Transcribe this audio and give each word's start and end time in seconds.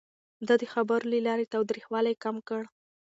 ده 0.47 0.53
د 0.61 0.63
خبرو 0.73 1.05
له 1.13 1.19
لارې 1.27 1.51
تاوتريخوالی 1.53 2.13
کم 2.23 2.35
کړ. 2.47 2.63